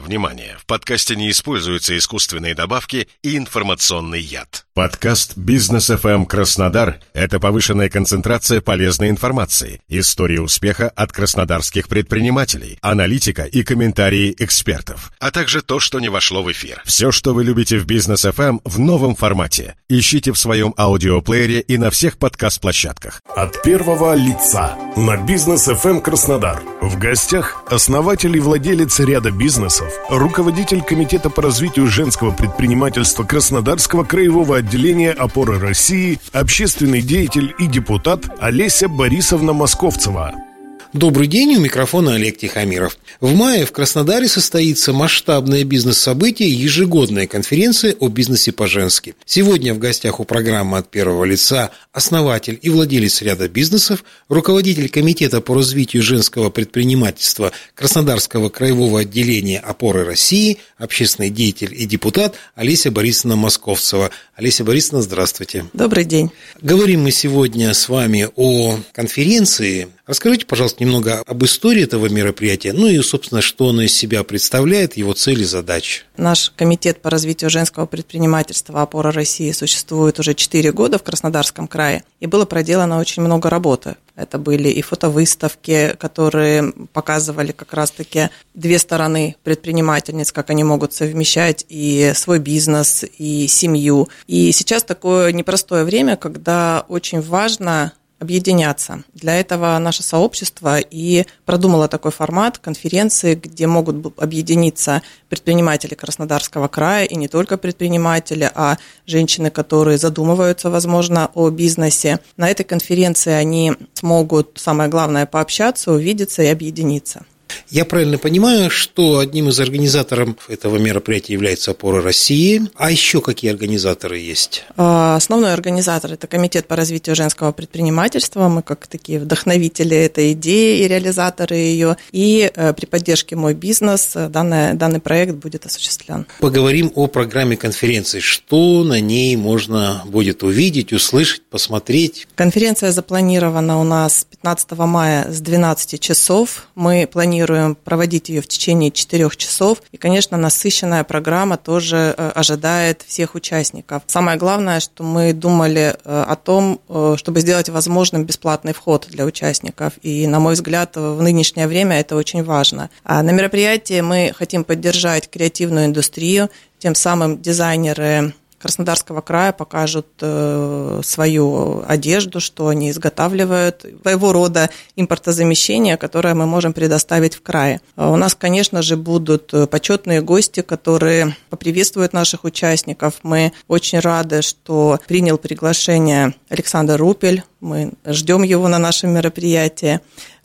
Внимание! 0.00 0.56
В 0.58 0.66
подкасте 0.66 1.16
не 1.16 1.30
используются 1.30 1.96
искусственные 1.96 2.54
добавки 2.54 3.08
и 3.22 3.36
информационный 3.36 4.20
яд. 4.20 4.67
Подкаст 4.78 5.36
«Бизнес 5.36 5.90
FM 5.90 6.24
Краснодар»— 6.24 7.00
это 7.12 7.40
повышенная 7.40 7.88
концентрация 7.88 8.60
полезной 8.60 9.10
информации, 9.10 9.80
истории 9.88 10.38
успеха 10.38 10.88
от 10.94 11.10
краснодарских 11.10 11.88
предпринимателей, 11.88 12.78
аналитика 12.80 13.42
и 13.42 13.64
комментарии 13.64 14.32
экспертов, 14.38 15.10
а 15.18 15.32
также 15.32 15.62
то, 15.62 15.80
что 15.80 15.98
не 15.98 16.08
вошло 16.08 16.44
в 16.44 16.52
эфир. 16.52 16.80
Все, 16.84 17.10
что 17.10 17.34
вы 17.34 17.42
любите 17.42 17.76
в 17.76 17.86
«Бизнес 17.86 18.24
FM 18.24 18.60
в 18.64 18.78
новом 18.78 19.16
формате. 19.16 19.74
Ищите 19.88 20.30
в 20.32 20.38
своем 20.38 20.72
аудиоплеере 20.78 21.58
и 21.58 21.76
на 21.76 21.90
всех 21.90 22.16
подкаст-площадках. 22.16 23.20
От 23.34 23.60
первого 23.64 24.14
лица 24.14 24.76
на 24.96 25.16
«Бизнес 25.16 25.66
FM 25.66 26.02
Краснодар». 26.02 26.62
В 26.80 26.96
гостях 26.98 27.64
основатель 27.68 28.36
и 28.36 28.38
владелец 28.38 29.00
ряда 29.00 29.32
бизнесов, 29.32 29.92
руководитель 30.08 30.82
Комитета 30.82 31.30
по 31.30 31.42
развитию 31.42 31.88
женского 31.88 32.30
предпринимательства 32.30 33.24
Краснодарского 33.24 34.04
краевого 34.04 34.62
отделения 34.68 35.12
«Опоры 35.12 35.58
России», 35.58 36.18
общественный 36.34 37.00
деятель 37.00 37.54
и 37.58 37.66
депутат 37.66 38.28
Олеся 38.38 38.86
Борисовна 38.86 39.54
Московцева. 39.54 40.47
Добрый 40.94 41.26
день, 41.26 41.54
у 41.54 41.60
микрофона 41.60 42.14
Олег 42.14 42.38
Тихомиров. 42.38 42.96
В 43.20 43.34
мае 43.34 43.66
в 43.66 43.72
Краснодаре 43.72 44.26
состоится 44.26 44.94
масштабное 44.94 45.62
бизнес-событие 45.62 46.50
ежегодная 46.50 47.26
конференция 47.26 47.94
о 48.00 48.08
бизнесе 48.08 48.52
по-женски. 48.52 49.14
Сегодня 49.26 49.74
в 49.74 49.78
гостях 49.78 50.18
у 50.18 50.24
программы 50.24 50.78
от 50.78 50.90
первого 50.90 51.26
лица 51.26 51.72
основатель 51.92 52.58
и 52.62 52.70
владелец 52.70 53.20
ряда 53.20 53.50
бизнесов, 53.50 54.02
руководитель 54.30 54.88
Комитета 54.88 55.42
по 55.42 55.54
развитию 55.54 56.02
женского 56.02 56.48
предпринимательства 56.48 57.52
Краснодарского 57.74 58.48
краевого 58.48 59.00
отделения 59.00 59.58
«Опоры 59.58 60.04
России», 60.04 60.56
общественный 60.78 61.28
деятель 61.28 61.74
и 61.76 61.84
депутат 61.84 62.36
Олеся 62.54 62.90
Борисовна 62.90 63.36
Московцева. 63.36 64.10
Олеся 64.36 64.64
Борисовна, 64.64 65.02
здравствуйте. 65.02 65.66
Добрый 65.74 66.06
день. 66.06 66.30
Говорим 66.62 67.02
мы 67.02 67.10
сегодня 67.10 67.74
с 67.74 67.90
вами 67.90 68.28
о 68.36 68.78
конференции. 68.94 69.88
Расскажите, 70.08 70.46
пожалуйста, 70.46 70.82
немного 70.82 71.22
об 71.26 71.44
истории 71.44 71.82
этого 71.82 72.08
мероприятия, 72.08 72.72
ну 72.72 72.86
и, 72.86 72.98
собственно, 73.02 73.42
что 73.42 73.68
оно 73.68 73.82
из 73.82 73.94
себя 73.94 74.24
представляет, 74.24 74.96
его 74.96 75.12
цели, 75.12 75.44
задачи. 75.44 76.04
Наш 76.16 76.50
комитет 76.56 77.02
по 77.02 77.10
развитию 77.10 77.50
женского 77.50 77.84
предпринимательства 77.84 78.80
«Опора 78.80 79.12
России» 79.12 79.52
существует 79.52 80.18
уже 80.18 80.32
4 80.32 80.72
года 80.72 80.98
в 80.98 81.02
Краснодарском 81.02 81.68
крае, 81.68 82.04
и 82.20 82.26
было 82.26 82.46
проделано 82.46 82.98
очень 82.98 83.22
много 83.22 83.50
работы. 83.50 83.96
Это 84.16 84.38
были 84.38 84.70
и 84.70 84.80
фотовыставки, 84.80 85.94
которые 85.98 86.72
показывали 86.94 87.52
как 87.52 87.74
раз-таки 87.74 88.30
две 88.54 88.78
стороны 88.78 89.36
предпринимательниц, 89.44 90.32
как 90.32 90.48
они 90.48 90.64
могут 90.64 90.94
совмещать 90.94 91.66
и 91.68 92.12
свой 92.16 92.38
бизнес, 92.38 93.04
и 93.18 93.46
семью. 93.46 94.08
И 94.26 94.52
сейчас 94.52 94.84
такое 94.84 95.32
непростое 95.32 95.84
время, 95.84 96.16
когда 96.16 96.86
очень 96.88 97.20
важно 97.20 97.92
объединяться. 98.18 99.02
Для 99.14 99.38
этого 99.38 99.78
наше 99.78 100.02
сообщество 100.02 100.78
и 100.78 101.24
продумало 101.44 101.88
такой 101.88 102.10
формат 102.10 102.58
конференции, 102.58 103.34
где 103.34 103.66
могут 103.66 104.18
объединиться 104.18 105.02
предприниматели 105.28 105.94
Краснодарского 105.94 106.68
края, 106.68 107.04
и 107.04 107.16
не 107.16 107.28
только 107.28 107.58
предприниматели, 107.58 108.50
а 108.54 108.78
женщины, 109.06 109.50
которые 109.50 109.98
задумываются, 109.98 110.70
возможно, 110.70 111.30
о 111.34 111.50
бизнесе. 111.50 112.20
На 112.36 112.48
этой 112.48 112.64
конференции 112.64 113.32
они 113.32 113.74
смогут, 113.94 114.52
самое 114.56 114.90
главное, 114.90 115.26
пообщаться, 115.26 115.92
увидеться 115.92 116.42
и 116.42 116.46
объединиться. 116.46 117.24
Я 117.70 117.84
правильно 117.84 118.18
понимаю, 118.18 118.70
что 118.70 119.18
одним 119.18 119.48
из 119.48 119.60
организаторов 119.60 120.48
этого 120.48 120.78
мероприятия 120.78 121.34
является 121.34 121.72
«Опора 121.72 122.02
России», 122.02 122.62
а 122.74 122.90
еще 122.90 123.20
какие 123.20 123.50
организаторы 123.50 124.18
есть? 124.18 124.64
А, 124.76 125.16
основной 125.16 125.52
организатор– 125.52 126.12
это 126.14 126.26
Комитет 126.26 126.66
по 126.66 126.76
развитию 126.76 127.16
женского 127.16 127.52
предпринимательства. 127.52 128.48
Мы 128.48 128.62
как 128.62 128.86
такие 128.86 129.18
вдохновители 129.18 129.96
этой 129.96 130.32
идеи 130.32 130.84
и 130.84 130.88
реализаторы 130.88 131.56
ее. 131.56 131.96
И 132.12 132.50
э, 132.54 132.72
при 132.72 132.86
поддержке 132.86 133.36
«Мой 133.36 133.54
бизнес» 133.54 134.12
данный, 134.14 134.74
данный 134.74 135.00
проект 135.00 135.34
будет 135.34 135.66
осуществлен. 135.66 136.26
Поговорим 136.40 136.92
о 136.94 137.06
программе 137.06 137.56
конференции. 137.56 138.20
Что 138.20 138.84
на 138.84 139.00
ней 139.00 139.36
можно 139.36 140.02
будет 140.06 140.42
увидеть, 140.42 140.92
услышать, 140.92 141.42
посмотреть? 141.50 142.28
Конференция 142.34 142.92
запланирована 142.92 143.80
у 143.80 143.84
нас 143.84 144.26
15 144.30 144.70
мая 144.72 145.30
с 145.30 145.40
12 145.40 146.00
часов. 146.00 146.68
Мы 146.74 147.08
планируем 147.10 147.37
планируем 147.38 147.76
проводить 147.76 148.28
ее 148.28 148.40
в 148.40 148.48
течение 148.48 148.90
четырех 148.90 149.36
часов. 149.36 149.82
И, 149.92 149.96
конечно, 149.96 150.36
насыщенная 150.36 151.04
программа 151.04 151.56
тоже 151.56 152.14
э, 152.16 152.32
ожидает 152.34 153.04
всех 153.06 153.34
участников. 153.34 154.02
Самое 154.06 154.36
главное, 154.38 154.80
что 154.80 155.04
мы 155.04 155.32
думали 155.32 155.94
э, 156.04 156.24
о 156.28 156.34
том, 156.34 156.80
э, 156.88 157.14
чтобы 157.16 157.40
сделать 157.40 157.68
возможным 157.68 158.24
бесплатный 158.24 158.72
вход 158.72 159.06
для 159.08 159.24
участников. 159.24 159.92
И, 160.02 160.26
на 160.26 160.40
мой 160.40 160.54
взгляд, 160.54 160.96
в 160.96 161.22
нынешнее 161.22 161.68
время 161.68 162.00
это 162.00 162.16
очень 162.16 162.42
важно. 162.42 162.90
А 163.04 163.22
на 163.22 163.30
мероприятии 163.30 164.00
мы 164.00 164.32
хотим 164.36 164.64
поддержать 164.64 165.30
креативную 165.30 165.86
индустрию, 165.86 166.50
тем 166.78 166.94
самым 166.94 167.40
дизайнеры 167.40 168.32
Краснодарского 168.58 169.20
края 169.20 169.52
покажут 169.52 170.06
э, 170.20 171.00
свою 171.04 171.84
одежду, 171.86 172.40
что 172.40 172.68
они 172.68 172.90
изготавливают, 172.90 173.86
своего 174.02 174.32
рода 174.32 174.70
импортозамещение, 174.96 175.96
которое 175.96 176.34
мы 176.34 176.46
можем 176.46 176.72
предоставить 176.72 177.34
в 177.34 177.42
крае. 177.42 177.80
А 177.96 178.10
у 178.10 178.16
нас, 178.16 178.34
конечно 178.34 178.82
же, 178.82 178.96
будут 178.96 179.52
почетные 179.70 180.20
гости, 180.22 180.62
которые 180.62 181.36
поприветствуют 181.50 182.12
наших 182.12 182.44
участников. 182.44 183.14
Мы 183.22 183.52
очень 183.68 184.00
рады, 184.00 184.42
что 184.42 184.98
принял 185.06 185.38
приглашение 185.38 186.34
Александр 186.48 186.96
Рупель. 186.96 187.44
Мы 187.60 187.92
ждем 188.04 188.42
его 188.42 188.68
на 188.68 188.78
нашем 188.78 189.10
мероприятии. 189.10 190.00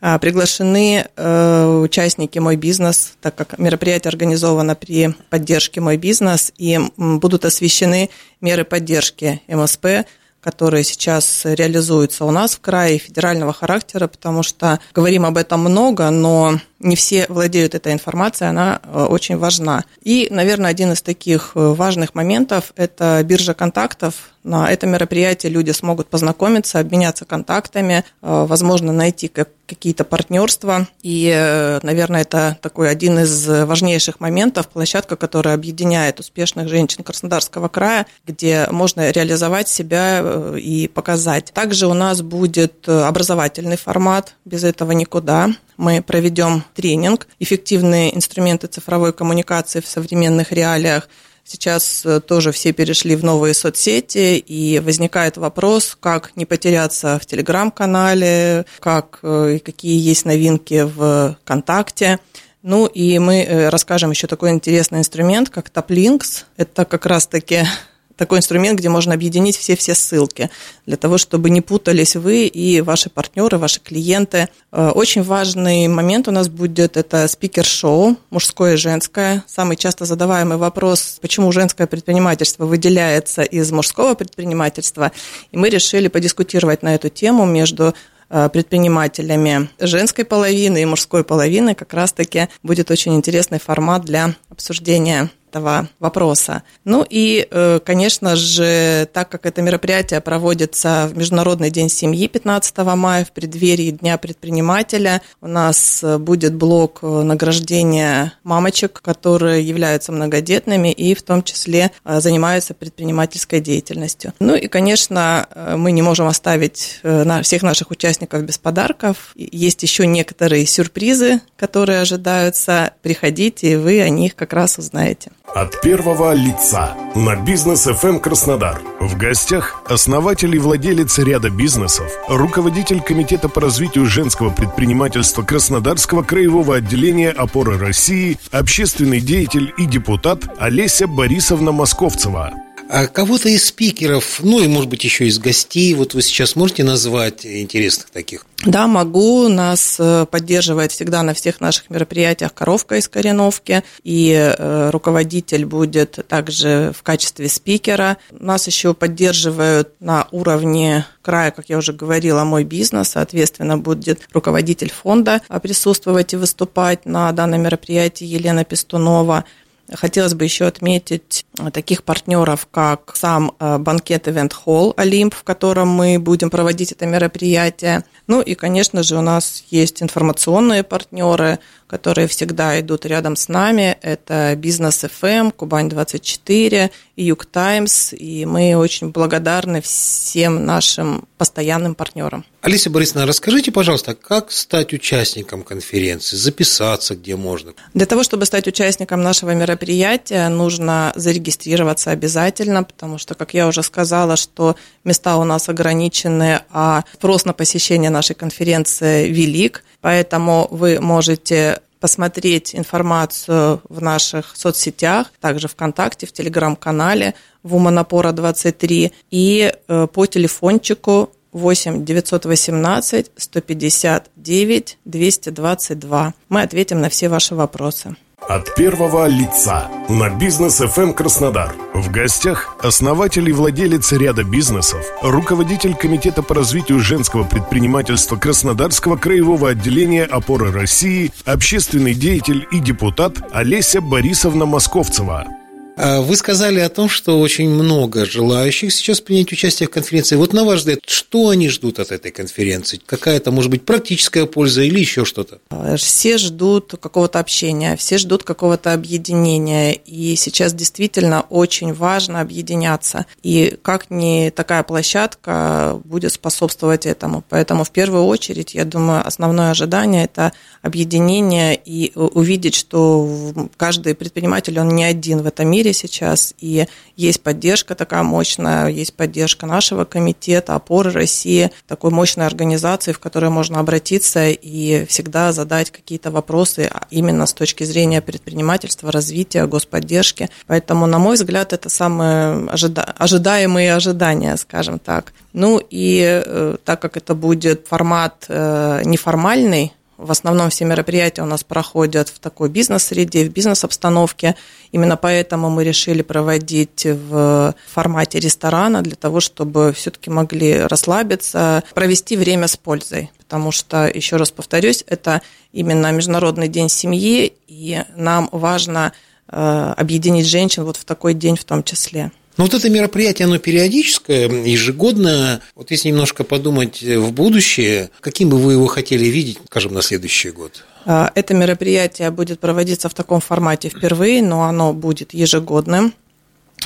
А, 0.05 0.19
приглашены 0.19 1.05
э, 1.15 1.79
участники 1.81 2.37
«Мой 2.37 2.57
бизнес», 2.57 3.13
так 3.21 3.35
как 3.35 3.57
мероприятие 3.57 4.09
организовано 4.09 4.75
при 4.75 5.15
поддержке 5.29 5.79
«Мой 5.79 5.95
бизнес», 5.95 6.51
и 6.57 6.77
будут 6.97 7.45
освещены 7.45 8.09
меры 8.41 8.65
поддержки 8.65 9.41
МСП, 9.47 10.05
которые 10.41 10.83
сейчас 10.83 11.43
реализуются 11.45 12.25
у 12.25 12.31
нас 12.31 12.55
в 12.55 12.59
крае 12.59 12.97
федерального 12.97 13.53
характера, 13.53 14.07
потому 14.07 14.43
что 14.43 14.81
говорим 14.93 15.25
об 15.25 15.37
этом 15.37 15.61
много, 15.61 16.09
но 16.09 16.59
не 16.79 16.97
все 16.97 17.25
владеют 17.29 17.73
этой 17.73 17.93
информацией, 17.93 18.49
она 18.49 18.81
э, 18.83 19.05
очень 19.05 19.37
важна. 19.37 19.85
И, 20.01 20.27
наверное, 20.29 20.69
один 20.69 20.91
из 20.91 21.01
таких 21.01 21.53
э, 21.55 21.59
важных 21.59 22.13
моментов– 22.13 22.73
это 22.75 23.21
биржа 23.23 23.53
контактов. 23.53 24.32
На 24.43 24.71
этом 24.71 24.91
мероприятии 24.91 25.47
люди 25.47 25.71
смогут 25.71 26.07
познакомиться, 26.07 26.79
обменяться 26.79 27.25
контактами, 27.25 28.03
э, 28.21 28.45
возможно, 28.47 28.91
найти 28.91 29.27
какие-то 29.27 30.03
партнерства. 30.03 30.87
И, 31.01 31.79
наверное, 31.81 32.21
это 32.21 32.57
такой 32.61 32.89
один 32.89 33.19
из 33.19 33.47
важнейших 33.47 34.19
моментов, 34.19 34.67
площадка, 34.67 35.15
которая 35.15 35.55
объединяет 35.55 36.19
успешных 36.19 36.67
женщин 36.67 37.03
Краснодарского 37.03 37.69
края, 37.69 38.05
где 38.27 38.67
можно 38.69 39.09
реализовать 39.09 39.69
себя 39.69 40.53
и 40.57 40.87
показать. 40.87 41.51
Также 41.53 41.87
у 41.87 41.93
нас 41.93 42.21
будет 42.21 42.87
образовательный 42.87 43.77
формат, 43.77 44.35
без 44.45 44.63
этого 44.63 44.91
никуда 44.91 45.49
мы 45.77 46.03
проведем 46.03 46.63
тренинг 46.75 47.27
«Эффективные 47.39 48.15
инструменты 48.15 48.67
цифровой 48.67 49.13
коммуникации 49.13 49.79
в 49.79 49.87
современных 49.87 50.51
реалиях». 50.51 51.07
Сейчас 51.43 52.05
э, 52.05 52.21
тоже 52.21 52.51
все 52.51 52.71
перешли 52.71 53.15
в 53.15 53.23
новые 53.23 53.53
соцсети, 53.53 54.37
и 54.37 54.79
возникает 54.79 55.37
вопрос, 55.37 55.97
как 55.99 56.31
не 56.35 56.45
потеряться 56.45 57.19
в 57.19 57.25
Телеграм-канале, 57.25 58.65
как 58.79 59.19
э, 59.23 59.55
и 59.55 59.59
какие 59.59 59.99
есть 59.99 60.25
новинки 60.25 60.83
в 60.83 61.37
ВКонтакте. 61.41 62.19
Ну 62.61 62.85
и 62.85 63.19
мы 63.19 63.43
э, 63.43 63.69
расскажем 63.69 64.11
еще 64.11 64.27
такой 64.27 64.51
интересный 64.51 64.99
инструмент, 64.99 65.49
как 65.49 65.69
TopLinks. 65.69 66.45
Это 66.55 66.85
как 66.85 67.05
раз-таки 67.05 67.65
такой 68.15 68.39
инструмент, 68.39 68.79
где 68.79 68.89
можно 68.89 69.13
объединить 69.13 69.57
все-все 69.57 69.95
ссылки, 69.95 70.49
для 70.85 70.97
того, 70.97 71.17
чтобы 71.17 71.49
не 71.49 71.61
путались 71.61 72.15
вы 72.15 72.47
и 72.47 72.81
ваши 72.81 73.09
партнеры, 73.09 73.57
ваши 73.57 73.79
клиенты. 73.79 74.49
Э, 74.71 74.89
очень 74.89 75.23
важный 75.23 75.87
момент 75.87 76.27
у 76.27 76.31
нас 76.31 76.49
будет 76.49 76.97
это 76.97 77.27
спикер-шоу, 77.27 78.17
мужское 78.29 78.73
и 78.73 78.77
женское. 78.77 79.43
Самый 79.47 79.77
часто 79.77 80.05
задаваемый 80.05 80.57
вопрос, 80.57 81.17
почему 81.21 81.51
женское 81.51 81.87
предпринимательство 81.87 82.65
выделяется 82.65 83.41
из 83.43 83.71
мужского 83.71 84.13
предпринимательства. 84.15 85.11
И 85.51 85.57
мы 85.57 85.69
решили 85.69 86.07
подискутировать 86.07 86.83
на 86.83 86.95
эту 86.95 87.09
тему 87.09 87.45
между 87.45 87.93
э, 88.29 88.49
предпринимателями 88.49 89.69
женской 89.79 90.25
половины 90.25 90.81
и 90.81 90.85
мужской 90.85 91.23
половины 91.23 91.75
как 91.75 91.93
раз-таки 91.93 92.49
будет 92.61 92.91
очень 92.91 93.15
интересный 93.15 93.59
формат 93.59 94.05
для 94.05 94.35
обсуждения 94.49 95.29
этого 95.53 95.87
вопроса. 95.99 96.63
Ну 96.83 97.05
и, 97.07 97.47
э, 97.49 97.79
конечно 97.85 98.35
же, 98.35 99.07
так 99.13 99.29
как 99.29 99.45
это 99.45 99.61
мероприятие 99.61 100.19
проводится 100.19 101.09
в 101.11 101.17
Международный 101.17 101.69
день 101.69 101.89
семьи 101.89 102.27
15 102.27 102.95
мая 102.95 103.23
в 103.23 103.31
преддверии 103.31 103.91
Дня 103.91 104.17
предпринимателя, 104.17 105.21
у 105.41 105.47
нас 105.47 106.03
будет 106.19 106.55
блок 106.55 107.03
награждения 107.03 108.33
мамочек, 108.43 109.01
которые 109.01 109.61
являются 109.61 110.11
многодетными 110.11 110.91
и 110.91 111.13
в 111.13 111.21
том 111.21 111.43
числе 111.43 111.91
занимаются 112.03 112.73
предпринимательской 112.73 113.59
деятельностью. 113.59 114.33
Ну 114.39 114.55
и, 114.55 114.67
конечно, 114.67 115.47
мы 115.77 115.91
не 115.91 116.01
можем 116.01 116.27
оставить 116.27 117.01
всех 117.43 117.61
наших 117.61 117.91
участников 117.91 118.43
без 118.43 118.57
подарков. 118.57 119.33
Есть 119.35 119.83
еще 119.83 120.07
некоторые 120.07 120.65
сюрпризы, 120.65 121.41
которые 121.55 122.01
ожидаются. 122.01 122.93
Приходите, 123.01 123.73
и 123.73 123.75
вы 123.75 124.01
о 124.01 124.09
них 124.09 124.35
как 124.35 124.53
раз 124.53 124.79
узнаете. 124.79 125.31
От 125.47 125.81
первого 125.81 126.33
лица 126.33 126.95
на 127.15 127.35
бизнес 127.35 127.85
FM 127.85 128.09
эм 128.09 128.19
Краснодар. 128.19 128.81
В 128.99 129.17
гостях 129.17 129.83
основатель 129.85 130.55
и 130.55 130.57
владелец 130.57 131.19
ряда 131.19 131.49
бизнесов, 131.49 132.11
руководитель 132.27 133.01
комитета 133.01 133.49
по 133.49 133.61
развитию 133.61 134.05
женского 134.05 134.49
предпринимательства 134.49 135.43
Краснодарского 135.43 136.23
краевого 136.23 136.77
отделения 136.77 137.29
опоры 137.29 137.77
России, 137.77 138.39
общественный 138.51 139.19
деятель 139.19 139.73
и 139.77 139.85
депутат 139.85 140.39
Олеся 140.57 141.07
Борисовна 141.07 141.71
Московцева. 141.71 142.53
А 142.89 143.07
кого-то 143.07 143.49
из 143.49 143.65
спикеров, 143.65 144.39
ну 144.43 144.59
и, 144.63 144.67
может 144.67 144.89
быть, 144.89 145.03
еще 145.03 145.25
из 145.25 145.39
гостей, 145.39 145.93
вот 145.95 146.13
вы 146.13 146.21
сейчас 146.21 146.55
можете 146.55 146.83
назвать 146.83 147.45
интересных 147.45 148.09
таких? 148.09 148.45
Да, 148.65 148.87
могу. 148.87 149.49
Нас 149.49 149.97
э, 149.99 150.25
поддерживает 150.29 150.91
всегда 150.91 151.23
на 151.23 151.33
всех 151.33 151.59
наших 151.59 151.89
мероприятиях 151.89 152.53
коровка 152.53 152.95
из 152.95 153.07
Кореновки, 153.07 153.83
и 154.03 154.31
э, 154.31 154.89
руководитель 154.89 155.65
будет 155.65 156.25
также 156.27 156.93
в 156.97 157.03
качестве 157.03 157.49
спикера. 157.49 158.17
Нас 158.31 158.67
еще 158.67 158.93
поддерживают 158.93 159.89
на 159.99 160.27
уровне 160.31 161.05
края, 161.21 161.51
как 161.51 161.69
я 161.69 161.77
уже 161.77 161.93
говорила, 161.93 162.43
мой 162.43 162.63
бизнес, 162.63 163.09
соответственно, 163.09 163.77
будет 163.77 164.21
руководитель 164.33 164.91
фонда 164.91 165.41
присутствовать 165.61 166.33
и 166.33 166.37
выступать 166.37 167.05
на 167.05 167.31
данном 167.31 167.63
мероприятии 167.63 168.25
Елена 168.25 168.63
Пестунова. 168.63 169.45
Хотелось 169.91 170.33
бы 170.33 170.45
еще 170.45 170.65
отметить 170.65 171.45
э, 171.59 171.69
таких 171.69 172.03
партнеров, 172.03 172.67
как 172.71 173.15
сам 173.15 173.51
э, 173.59 173.77
банкет 173.77 174.27
Event 174.27 174.53
Hall 174.65 174.93
Олимп, 174.95 175.33
в 175.33 175.43
котором 175.43 175.89
мы 175.89 176.19
будем 176.19 176.49
проводить 176.49 176.93
это 176.93 177.05
мероприятие. 177.05 178.05
Ну 178.27 178.41
и, 178.41 178.55
конечно 178.55 179.03
же, 179.03 179.17
у 179.17 179.21
нас 179.21 179.65
есть 179.69 180.01
информационные 180.01 180.83
партнеры, 180.83 181.59
которые 181.87 182.27
всегда 182.27 182.79
идут 182.79 183.05
рядом 183.05 183.35
с 183.35 183.49
нами. 183.49 183.97
Это 184.01 184.55
Бизнес 184.55 185.03
FM, 185.03 185.51
Кубань 185.51 185.89
24, 185.89 186.89
Юг 187.17 187.45
Таймс, 187.45 188.13
и 188.13 188.45
мы 188.45 188.75
очень 188.75 189.09
благодарны 189.09 189.81
всем 189.81 190.65
нашим 190.65 191.27
постоянным 191.37 191.93
партнерам. 191.93 192.45
Алиса 192.63 192.89
Борисовна, 192.89 193.25
расскажите, 193.25 193.73
пожалуйста, 193.73 194.15
как 194.15 194.49
стать 194.49 194.93
участником 194.93 195.63
конференции, 195.63 196.37
записаться 196.37 197.13
где 197.13 197.35
можно? 197.35 197.73
Для 197.93 198.05
того, 198.05 198.23
чтобы 198.23 198.45
стать 198.45 198.67
участником 198.67 199.21
нашего 199.21 199.53
мероприятия, 199.53 200.47
нужно 200.47 201.11
зарегистрироваться 201.17 202.11
обязательно, 202.11 202.85
потому 202.85 203.17
что, 203.17 203.35
как 203.35 203.53
я 203.53 203.67
уже 203.67 203.83
сказала, 203.83 204.37
что 204.37 204.77
места 205.03 205.35
у 205.35 205.43
нас 205.43 205.67
ограничены, 205.67 206.61
а 206.69 207.03
спрос 207.15 207.43
на 207.43 207.51
посещение 207.51 208.09
нашей 208.09 208.33
конференции 208.33 209.27
велик, 209.27 209.83
поэтому 209.99 210.69
вы 210.71 211.01
можете 211.01 211.81
посмотреть 211.99 212.75
информацию 212.75 213.81
в 213.89 214.01
наших 214.01 214.55
соцсетях, 214.55 215.33
также 215.41 215.67
ВКонтакте, 215.67 216.27
в 216.27 216.31
Телеграм-канале 216.31 217.33
Вуманапора 217.61 218.31
23 218.31 219.11
и 219.31 219.73
э, 219.87 220.07
по 220.07 220.25
телефончику 220.27 221.29
8 221.53 222.03
918 222.03 223.31
159 223.35 224.97
222. 225.05 226.33
Мы 226.49 226.61
ответим 226.61 227.01
на 227.01 227.09
все 227.09 227.29
ваши 227.29 227.55
вопросы. 227.55 228.15
От 228.49 228.75
первого 228.75 229.25
лица 229.27 229.89
на 230.09 230.29
бизнес 230.29 230.81
FM 230.81 231.03
эм 231.03 231.13
Краснодар. 231.13 231.73
В 231.93 232.11
гостях 232.11 232.75
основатель 232.81 233.47
и 233.47 233.53
владелец 233.53 234.11
ряда 234.11 234.43
бизнесов, 234.43 235.05
руководитель 235.21 235.95
комитета 235.95 236.43
по 236.43 236.53
развитию 236.53 236.99
женского 236.99 237.45
предпринимательства 237.45 238.35
Краснодарского 238.35 239.15
краевого 239.15 239.69
отделения 239.69 240.25
опоры 240.25 240.73
России, 240.73 241.31
общественный 241.45 242.13
деятель 242.13 242.67
и 242.69 242.79
депутат 242.79 243.37
Олеся 243.53 244.01
Борисовна 244.01 244.65
Московцева. 244.65 245.47
А 245.95 246.21
вы 246.21 246.35
сказали 246.35 246.79
о 246.79 246.89
том, 246.89 247.07
что 247.07 247.39
очень 247.39 247.69
много 247.69 248.25
желающих 248.25 248.91
сейчас 248.91 249.21
принять 249.21 249.51
участие 249.51 249.87
в 249.87 249.91
конференции. 249.91 250.35
Вот 250.35 250.51
на 250.53 250.63
ваш 250.63 250.79
взгляд, 250.79 250.99
что 251.05 251.49
они 251.49 251.69
ждут 251.69 251.99
от 251.99 252.11
этой 252.11 252.31
конференции? 252.31 252.99
Какая-то, 253.05 253.51
может 253.51 253.69
быть, 253.69 253.85
практическая 253.85 254.45
польза 254.45 254.81
или 254.81 254.99
еще 254.99 255.23
что-то? 255.23 255.59
Все 255.97 256.37
ждут 256.37 256.95
какого-то 256.99 257.39
общения, 257.39 257.95
все 257.95 258.17
ждут 258.17 258.43
какого-то 258.43 258.93
объединения. 258.93 259.93
И 259.93 260.35
сейчас 260.35 260.73
действительно 260.73 261.41
очень 261.41 261.93
важно 261.93 262.41
объединяться. 262.41 263.27
И 263.43 263.77
как 263.81 264.09
ни 264.09 264.49
такая 264.49 264.83
площадка 264.83 266.01
будет 266.03 266.33
способствовать 266.33 267.05
этому. 267.05 267.43
Поэтому 267.49 267.83
в 267.83 267.91
первую 267.91 268.23
очередь, 268.23 268.73
я 268.73 268.85
думаю, 268.85 269.25
основное 269.25 269.71
ожидание– 269.71 270.23
это 270.25 270.53
объединение 270.81 271.79
и 271.85 272.11
увидеть, 272.15 272.75
что 272.75 273.53
каждый 273.77 274.15
предприниматель, 274.15 274.79
он 274.79 274.89
не 274.89 275.03
один 275.03 275.41
в 275.41 275.45
этом 275.45 275.69
мире, 275.69 275.82
мире 275.83 275.93
сейчас, 275.93 276.53
и 276.59 276.87
есть 277.17 277.43
поддержка 277.43 277.93
такая 277.93 278.23
мощная, 278.23 278.87
есть 278.87 279.13
поддержка 279.15 279.65
нашего 279.65 280.05
комитета, 280.05 280.75
опоры 280.75 281.11
России, 281.11 281.71
такой 281.87 282.11
мощной 282.11 282.47
организации, 282.47 283.11
в 283.11 283.19
которую 283.19 283.51
можно 283.51 283.79
обратиться 283.79 284.49
и 284.49 285.05
всегда 285.05 285.51
задать 285.51 285.91
какие-то 285.91 286.31
вопросы 286.31 286.89
а 286.91 287.05
именно 287.09 287.45
с 287.45 287.53
точки 287.53 287.83
зрения 287.83 288.21
предпринимательства, 288.21 289.11
развития, 289.11 289.65
господдержки. 289.67 290.49
Поэтому, 290.67 291.05
на 291.05 291.19
мой 291.19 291.35
взгляд, 291.35 291.73
это 291.73 291.89
самые 291.89 292.65
ожида- 292.69 293.13
ожидаемые 293.17 293.93
ожидания, 293.93 294.55
скажем 294.55 294.99
так. 294.99 295.33
Ну 295.51 295.81
и 295.89 296.41
э, 296.45 296.77
так 296.85 297.01
как 297.01 297.17
это 297.17 297.35
будет 297.35 297.87
формат 297.89 298.45
э, 298.47 299.01
неформальный, 299.05 299.91
в 300.23 300.31
основном 300.31 300.69
все 300.69 300.85
мероприятия 300.85 301.41
у 301.41 301.45
нас 301.45 301.63
проходят 301.63 302.29
в 302.29 302.39
такой 302.39 302.69
бизнес-среде, 302.69 303.45
в 303.45 303.53
бизнес-обстановке. 303.53 304.55
Именно 304.91 305.17
поэтому 305.17 305.69
мы 305.69 305.83
решили 305.83 306.21
проводить 306.21 307.05
в 307.05 307.75
формате 307.91 308.39
ресторана 308.39 309.01
для 309.01 309.15
того, 309.15 309.39
чтобы 309.39 309.93
все-таки 309.93 310.29
могли 310.29 310.81
расслабиться, 310.81 311.83
провести 311.93 312.37
время 312.37 312.67
с 312.67 312.77
пользой. 312.77 313.31
Потому 313.37 313.71
что, 313.71 314.07
еще 314.07 314.37
раз 314.37 314.51
повторюсь, 314.51 315.03
это 315.07 315.41
именно 315.71 316.11
Международный 316.11 316.67
день 316.67 316.89
семьи, 316.89 317.53
и 317.67 318.03
нам 318.15 318.49
важно 318.51 319.13
э, 319.47 319.93
объединить 319.97 320.47
женщин 320.47 320.83
вот 320.83 320.97
в 320.97 321.05
такой 321.05 321.33
день 321.33 321.55
в 321.55 321.63
том 321.63 321.83
числе. 321.83 322.31
Но 322.57 322.65
вот 322.65 322.73
это 322.73 322.89
мероприятие, 322.89 323.45
оно 323.45 323.57
периодическое, 323.57 324.47
ежегодное. 324.47 325.61
Вот 325.75 325.91
если 325.91 326.09
немножко 326.09 326.43
подумать 326.43 327.01
в 327.01 327.31
будущее, 327.31 328.11
каким 328.19 328.49
бы 328.49 328.57
вы 328.57 328.73
его 328.73 328.87
хотели 328.87 329.25
видеть, 329.25 329.57
скажем, 329.65 329.93
на 329.93 330.01
следующий 330.01 330.51
год? 330.51 330.83
А, 331.05 331.31
это 331.33 331.53
мероприятие 331.53 332.29
будет 332.31 332.59
проводиться 332.59 333.09
в 333.09 333.13
таком 333.13 333.41
формате 333.41 333.89
впервые, 333.89 334.43
но 334.43 334.63
оно 334.63 334.93
будет 334.93 335.33
ежегодным. 335.33 336.13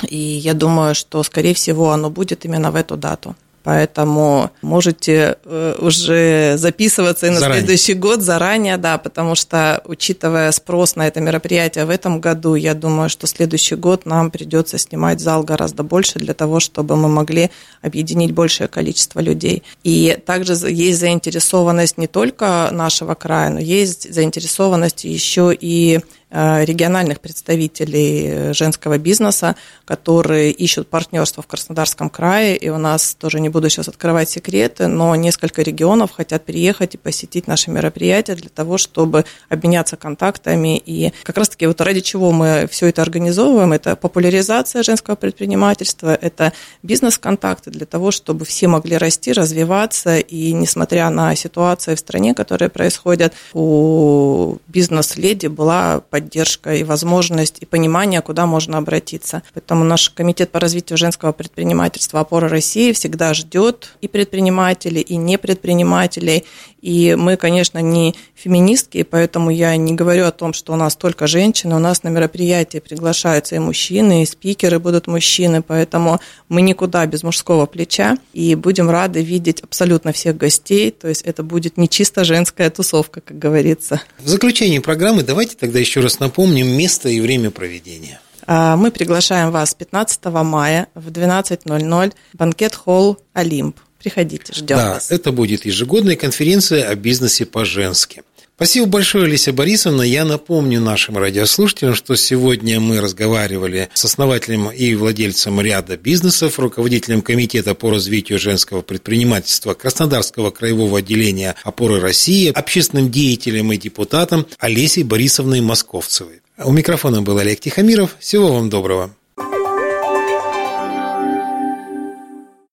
И 0.08 0.16
я 0.16 0.54
думаю, 0.54 0.94
что, 0.94 1.22
скорее 1.22 1.54
всего, 1.54 1.90
оно 1.90 2.08
будет 2.08 2.44
именно 2.44 2.70
в 2.70 2.76
эту 2.76 2.96
дату. 2.96 3.36
Поэтому 3.62 4.50
можете 4.62 5.36
э, 5.44 5.74
уже 5.78 6.56
записываться 6.56 7.26
и 7.26 7.30
на 7.30 7.40
заранее. 7.40 7.60
следующий 7.60 7.94
год 7.94 8.22
заранее, 8.22 8.76
да, 8.76 8.98
потому 8.98 9.34
что, 9.34 9.82
учитывая 9.84 10.50
спрос 10.52 10.96
на 10.96 11.06
это 11.06 11.20
мероприятие 11.20 11.84
в 11.84 11.90
этом 11.90 12.20
году, 12.20 12.54
я 12.54 12.74
думаю, 12.74 13.08
что 13.08 13.26
следующий 13.26 13.74
год 13.74 14.06
нам 14.06 14.30
придется 14.30 14.78
снимать 14.78 15.20
зал 15.20 15.42
гораздо 15.42 15.82
больше 15.82 16.18
для 16.18 16.34
того, 16.34 16.60
чтобы 16.60 16.96
мы 16.96 17.08
могли 17.08 17.50
объединить 17.82 18.32
большее 18.32 18.68
количество 18.68 19.20
людей. 19.20 19.62
И 19.84 20.18
также 20.24 20.54
есть 20.54 21.00
заинтересованность 21.00 21.98
не 21.98 22.06
только 22.06 22.68
нашего 22.72 23.14
края, 23.14 23.50
но 23.50 23.60
есть 23.60 24.12
заинтересованность 24.12 25.04
еще 25.04 25.56
и 25.58 26.00
региональных 26.30 27.20
представителей 27.20 28.26
э, 28.26 28.52
женского 28.52 28.98
бизнеса, 28.98 29.56
которые 29.86 30.50
ищут 30.50 30.88
партнерство 30.88 31.42
в 31.42 31.46
Краснодарском 31.46 32.10
крае. 32.10 32.56
И 32.56 32.68
у 32.68 32.76
нас 32.76 33.14
тоже 33.14 33.40
не 33.40 33.48
буду 33.48 33.70
сейчас 33.70 33.88
открывать 33.88 34.28
секреты, 34.28 34.88
но 34.88 35.14
несколько 35.16 35.62
регионов 35.62 36.12
хотят 36.12 36.44
приехать 36.44 36.94
и 36.94 36.98
посетить 36.98 37.46
наши 37.46 37.70
мероприятия 37.70 38.34
для 38.34 38.50
того, 38.50 38.76
чтобы 38.76 39.24
обменяться 39.48 39.96
контактами. 39.96 40.76
И 40.84 41.14
как 41.22 41.38
раз-таки 41.38 41.66
вот 41.66 41.80
ради 41.80 42.00
чего 42.00 42.30
мы 42.30 42.68
все 42.70 42.88
это 42.88 43.00
организовываем, 43.00 43.72
это 43.72 43.96
популяризация 43.96 44.82
женского 44.82 45.14
предпринимательства, 45.14 46.14
это 46.14 46.52
бизнес-контакты 46.82 47.70
для 47.70 47.86
того, 47.86 48.10
чтобы 48.10 48.44
все 48.44 48.68
могли 48.68 48.98
расти, 48.98 49.32
развиваться. 49.32 50.18
И 50.18 50.52
несмотря 50.52 51.08
на 51.08 51.34
ситуации 51.34 51.94
в 51.94 51.98
стране, 51.98 52.34
которые 52.34 52.68
происходят, 52.68 53.32
у 53.54 54.56
бизнес-леди 54.66 55.46
была 55.46 56.02
поддержка, 56.10 56.17
и 56.18 56.84
возможность, 56.84 57.58
и 57.60 57.66
понимание, 57.66 58.20
куда 58.20 58.46
можно 58.46 58.78
обратиться. 58.78 59.42
Поэтому 59.54 59.84
наш 59.84 60.10
комитет 60.10 60.50
по 60.50 60.60
развитию 60.60 60.96
женского 60.98 61.32
предпринимательства 61.32 62.20
«Опора 62.20 62.48
России» 62.48 62.92
всегда 62.92 63.34
ждет 63.34 63.94
и 64.00 64.08
предпринимателей, 64.08 65.00
и 65.00 65.16
не 65.16 65.38
предпринимателей. 65.38 66.44
И 66.80 67.16
мы, 67.18 67.36
конечно, 67.36 67.78
не 67.78 68.14
феминистки, 68.34 69.02
поэтому 69.02 69.50
я 69.50 69.76
не 69.76 69.94
говорю 69.94 70.26
о 70.26 70.30
том, 70.30 70.52
что 70.52 70.72
у 70.72 70.76
нас 70.76 70.94
только 70.94 71.26
женщины. 71.26 71.74
У 71.74 71.80
нас 71.80 72.04
на 72.04 72.08
мероприятии 72.08 72.78
приглашаются 72.78 73.56
и 73.56 73.58
мужчины, 73.58 74.22
и 74.22 74.26
спикеры 74.26 74.78
будут 74.78 75.08
мужчины, 75.08 75.60
поэтому 75.60 76.20
мы 76.48 76.62
никуда 76.62 77.04
без 77.06 77.24
мужского 77.24 77.66
плеча. 77.66 78.16
И 78.32 78.54
будем 78.54 78.90
рады 78.90 79.22
видеть 79.22 79.60
абсолютно 79.60 80.12
всех 80.12 80.36
гостей. 80.36 80.92
То 80.92 81.08
есть 81.08 81.22
это 81.22 81.42
будет 81.42 81.76
не 81.76 81.88
чисто 81.88 82.22
женская 82.24 82.70
тусовка, 82.70 83.20
как 83.20 83.38
говорится. 83.38 84.00
В 84.18 84.28
заключении 84.28 84.78
программы 84.78 85.24
давайте 85.24 85.56
тогда 85.56 85.80
еще 85.80 86.00
раз 86.00 86.07
напомним 86.20 86.66
место 86.68 87.08
и 87.08 87.20
время 87.20 87.50
проведения. 87.50 88.20
А, 88.46 88.76
мы 88.76 88.90
приглашаем 88.90 89.50
вас 89.50 89.74
15 89.74 90.24
мая 90.26 90.88
в 90.94 91.10
12.00 91.10 92.12
банкет-холл 92.32 93.18
«Олимп». 93.34 93.78
Приходите, 93.98 94.52
ждем 94.54 94.76
да, 94.76 94.90
вас. 94.94 95.10
это 95.10 95.32
будет 95.32 95.64
ежегодная 95.66 96.16
конференция 96.16 96.88
о 96.88 96.94
бизнесе 96.94 97.44
по-женски. 97.44 98.22
Спасибо 98.58 98.86
большое, 98.88 99.26
Олеся 99.26 99.52
Борисовна. 99.52 100.02
Я 100.02 100.24
напомню 100.24 100.80
нашим 100.80 101.16
радиослушателям, 101.16 101.94
что 101.94 102.16
сегодня 102.16 102.80
мы 102.80 103.00
разговаривали 103.00 103.88
с 103.94 104.04
основателем 104.04 104.68
и 104.68 104.96
владельцем 104.96 105.60
ряда 105.60 105.96
бизнесов, 105.96 106.58
руководителем 106.58 107.22
Комитета 107.22 107.76
по 107.76 107.88
развитию 107.88 108.40
женского 108.40 108.82
предпринимательства 108.82 109.74
Краснодарского 109.74 110.50
краевого 110.50 110.98
отделения 110.98 111.54
«Опоры 111.62 112.00
России», 112.00 112.50
общественным 112.50 113.12
деятелем 113.12 113.72
и 113.72 113.76
депутатом 113.76 114.44
Олесей 114.58 115.04
Борисовной 115.04 115.60
Московцевой. 115.60 116.40
У 116.58 116.72
микрофона 116.72 117.22
был 117.22 117.38
Олег 117.38 117.60
Тихомиров. 117.60 118.16
Всего 118.18 118.52
вам 118.52 118.70
доброго. 118.70 119.14